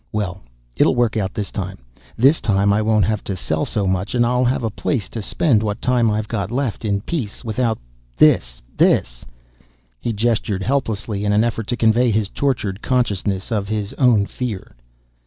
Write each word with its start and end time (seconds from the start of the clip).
"Well, 0.11 0.41
it'll 0.75 0.95
work 0.95 1.15
out 1.15 1.35
this 1.35 1.51
time. 1.51 1.77
This 2.17 2.41
time, 2.41 2.73
I 2.73 2.81
won't 2.81 3.05
have 3.05 3.23
to 3.25 3.35
sell 3.35 3.65
so 3.65 3.85
much, 3.85 4.15
and 4.15 4.25
I'll 4.25 4.45
have 4.45 4.63
a 4.63 4.71
place 4.71 5.07
to 5.09 5.21
spend 5.21 5.61
what 5.61 5.79
time 5.79 6.09
I've 6.09 6.27
got 6.27 6.49
left 6.49 6.83
in 6.83 7.01
peace, 7.01 7.43
without 7.43 7.77
this... 8.17 8.63
this" 8.75 9.25
He 10.01 10.11
gestured 10.11 10.63
helplessly 10.63 11.23
in 11.23 11.33
an 11.33 11.43
effort 11.43 11.67
to 11.67 11.77
convey 11.77 12.09
his 12.09 12.29
tortured 12.29 12.81
consciousness 12.81 13.51
of 13.51 13.67
his 13.69 13.93
own 13.93 14.25
fear. 14.25 14.75